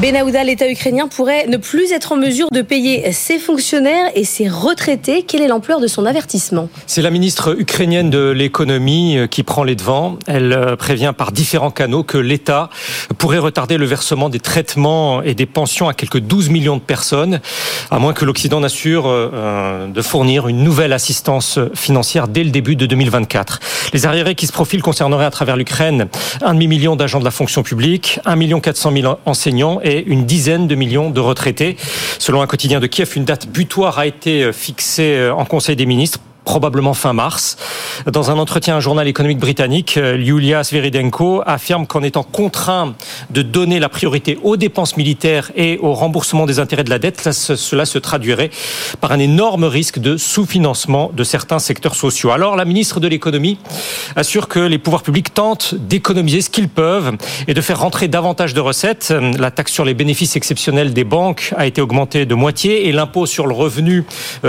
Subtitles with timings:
[0.00, 4.46] Benahouda, l'État ukrainien pourrait ne plus être en mesure de payer ses fonctionnaires et ses
[4.46, 5.22] retraités.
[5.22, 6.68] Quelle est l'ampleur de son avertissement?
[6.86, 10.18] C'est la ministre ukrainienne de l'économie euh, qui prend les devants.
[10.26, 12.68] Elle euh, prévient par différents canaux que l'État
[13.16, 17.40] pourrait retarder le versement des traitements et des pensions à quelques 12 millions de personnes,
[17.90, 22.76] à moins que l'Occident n'assure euh, de fournir une nouvelle assistance financière dès le début
[22.76, 23.60] de 2024.
[23.94, 26.08] Les arriérés qui se profilent concerneraient à travers l'Ukraine
[26.42, 30.66] un demi-million d'agents de la fonction publique, 1 million 400 000 enseignants et une dizaine
[30.66, 31.76] de millions de retraités.
[32.18, 36.20] Selon un quotidien de Kiev, une date butoir a été fixée en Conseil des ministres
[36.46, 37.58] probablement fin mars.
[38.06, 42.94] Dans un entretien à un journal économique britannique, Yulia Sveridenko affirme qu'en étant contraint
[43.30, 47.32] de donner la priorité aux dépenses militaires et au remboursement des intérêts de la dette,
[47.32, 48.50] cela se traduirait
[49.00, 52.30] par un énorme risque de sous-financement de certains secteurs sociaux.
[52.30, 53.58] Alors la ministre de l'économie
[54.14, 57.16] assure que les pouvoirs publics tentent d'économiser ce qu'ils peuvent
[57.48, 59.12] et de faire rentrer davantage de recettes.
[59.38, 63.26] La taxe sur les bénéfices exceptionnels des banques a été augmentée de moitié et l'impôt
[63.26, 64.04] sur le revenu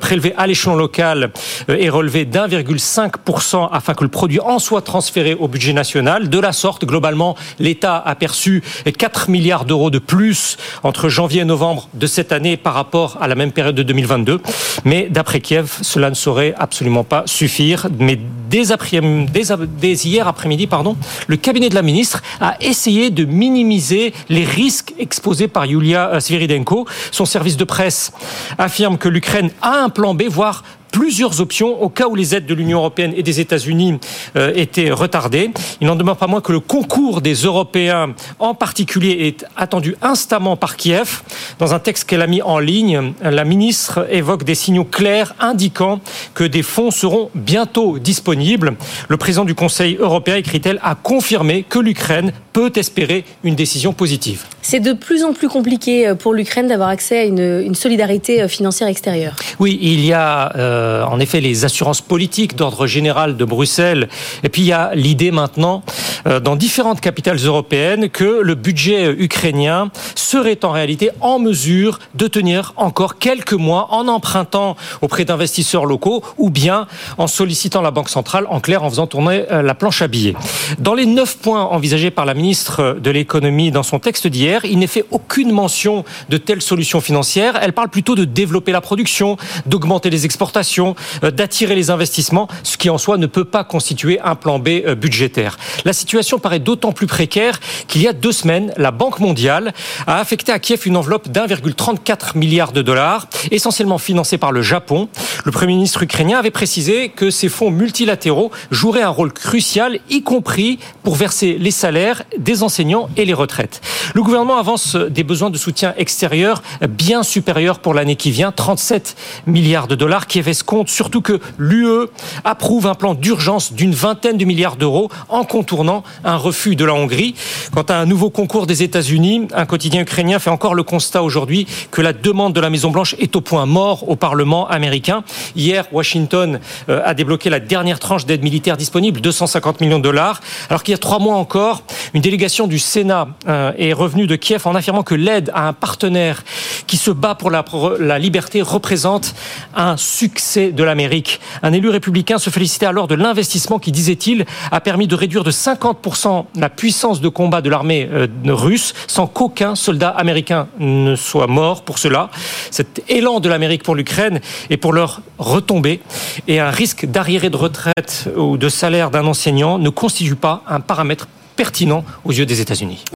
[0.00, 1.32] prélevé à l'échelon local
[1.80, 6.28] est relevé d'1,5% afin que le produit en soit transféré au budget national.
[6.28, 11.44] De la sorte, globalement, l'État a perçu 4 milliards d'euros de plus entre janvier et
[11.44, 14.40] novembre de cette année par rapport à la même période de 2022.
[14.84, 17.88] Mais d'après Kiev, cela ne saurait absolument pas suffire.
[17.98, 23.24] Mais dès, après, dès, hier après-midi, pardon, le cabinet de la ministre a essayé de
[23.24, 26.86] minimiser les risques exposés par Yulia Sviridenko.
[27.10, 28.12] Son service de presse
[28.58, 32.46] affirme que l'Ukraine a un plan B, voire plusieurs options au cas où les aides
[32.46, 33.98] de l'Union européenne et des États-Unis
[34.36, 35.50] euh, étaient retardées.
[35.80, 40.56] Il n'en demeure pas moins que le concours des Européens, en particulier, est attendu instamment
[40.56, 41.22] par Kiev.
[41.58, 46.00] Dans un texte qu'elle a mis en ligne, la ministre évoque des signaux clairs indiquant
[46.34, 48.76] que des fonds seront bientôt disponibles.
[49.08, 54.44] Le président du Conseil européen, écrit-elle, a confirmé que l'Ukraine peut espérer une décision positive.
[54.62, 58.88] C'est de plus en plus compliqué pour l'Ukraine d'avoir accès à une, une, solidarité financière
[58.88, 59.34] extérieure.
[59.58, 64.08] Oui, il y a euh, en effet les assurances politiques d'ordre général de Bruxelles,
[64.42, 65.82] et puis il y a l'idée maintenant
[66.26, 72.26] euh, dans différentes capitales européennes que le budget ukrainien serait en réalité en mesure de
[72.26, 76.86] tenir encore quelques mois en empruntant auprès d'investisseurs locaux ou bien
[77.18, 80.34] en sollicitant la Banque centrale, en clair en faisant tourner la planche à billets.
[80.78, 84.78] Dans les neuf points envisagés par la ministre de l'économie dans son texte d'hier, il
[84.78, 87.58] n'est fait aucune mention de telles solutions financières.
[87.60, 89.36] Elle parle plutôt de développer la production,
[89.66, 94.36] d'augmenter les exportations, d'attirer les investissements, ce qui en soi ne peut pas constituer un
[94.36, 95.58] plan B budgétaire.
[95.84, 99.74] La situation paraît d'autant plus précaire qu'il y a deux semaines, la Banque mondiale
[100.06, 105.08] a affecté à Kiev une enveloppe d'1,34 milliard de dollars, essentiellement financée par le Japon.
[105.44, 110.22] Le Premier ministre ukrainien avait précisé que ces fonds multilatéraux joueraient un rôle crucial, y
[110.22, 113.80] compris pour verser les salaires des enseignants et les retraites.
[114.14, 119.16] Le gouvernement avance des besoins de soutien extérieur bien supérieurs pour l'année qui vient, 37
[119.46, 120.26] milliards de dollars.
[120.26, 122.06] Kiev escompte surtout que l'UE
[122.44, 126.94] approuve un plan d'urgence d'une vingtaine de milliards d'euros en contournant un refus de la
[126.94, 127.34] Hongrie.
[127.74, 131.66] Quant à un nouveau concours des États-Unis, un quotidien ukrainien fait encore le constat aujourd'hui
[131.90, 135.24] que la demande de la Maison-Blanche est au point mort au Parlement américain.
[135.56, 140.82] Hier, Washington a débloqué la dernière tranche d'aide militaire disponible, 250 millions de dollars, alors
[140.82, 141.82] qu'il y a trois mois encore,
[142.20, 146.44] délégation du Sénat est revenue de Kiev en affirmant que l'aide à un partenaire
[146.86, 149.34] qui se bat pour la, liberté représente
[149.74, 151.40] un succès de l'Amérique.
[151.62, 155.50] Un élu républicain se félicitait alors de l'investissement qui, disait-il, a permis de réduire de
[155.50, 158.08] 50% la puissance de combat de l'armée
[158.46, 162.30] russe sans qu'aucun soldat américain ne soit mort pour cela.
[162.70, 166.00] Cet élan de l'Amérique pour l'Ukraine et pour leur retombée
[166.48, 170.80] et un risque d'arriéré de retraite ou de salaire d'un enseignant ne constitue pas un
[170.80, 171.28] paramètre
[171.60, 173.04] pertinent aux yeux des États-Unis.